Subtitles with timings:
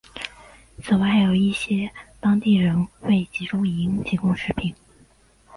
[0.81, 4.73] 此外还有一些当地人为集中营提供食品。